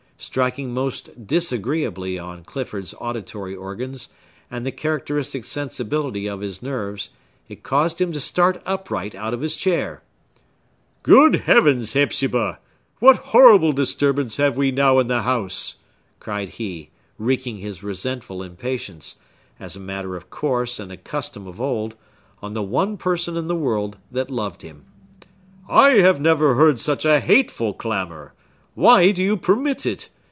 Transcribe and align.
Striking 0.23 0.71
most 0.71 1.25
disagreeably 1.25 2.19
on 2.19 2.43
Clifford's 2.43 2.93
auditory 2.99 3.55
organs 3.55 4.07
and 4.51 4.63
the 4.67 4.71
characteristic 4.71 5.43
sensibility 5.43 6.27
of 6.27 6.41
his 6.41 6.61
nerves, 6.61 7.09
it 7.49 7.63
caused 7.63 7.99
him 7.99 8.11
to 8.11 8.19
start 8.19 8.61
upright 8.63 9.15
out 9.15 9.33
of 9.33 9.41
his 9.41 9.55
chair. 9.55 10.03
"Good 11.01 11.37
heavens, 11.47 11.93
Hepzibah! 11.93 12.59
what 12.99 13.15
horrible 13.33 13.71
disturbance 13.73 14.37
have 14.37 14.55
we 14.57 14.69
now 14.69 14.99
in 14.99 15.07
the 15.07 15.23
house?" 15.23 15.77
cried 16.19 16.49
he, 16.49 16.91
wreaking 17.17 17.57
his 17.57 17.81
resentful 17.81 18.43
impatience—as 18.43 19.75
a 19.75 19.79
matter 19.79 20.15
of 20.15 20.29
course, 20.29 20.79
and 20.79 20.91
a 20.91 20.97
custom 20.97 21.47
of 21.47 21.59
old—on 21.59 22.53
the 22.53 22.61
one 22.61 22.95
person 22.95 23.35
in 23.35 23.47
the 23.47 23.55
world 23.55 23.97
that 24.11 24.29
loved 24.29 24.61
him. 24.61 24.85
"I 25.67 25.93
have 25.93 26.21
never 26.21 26.53
heard 26.53 26.79
such 26.79 27.05
a 27.05 27.19
hateful 27.19 27.73
clamor! 27.73 28.33
Why 28.73 29.11
do 29.11 29.21
you 29.21 29.35
permit 29.35 29.85
it? 29.85 30.07